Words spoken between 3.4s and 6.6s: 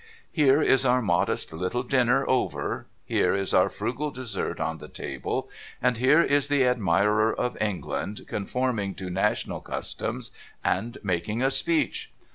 our frugal dessert on the table, and here is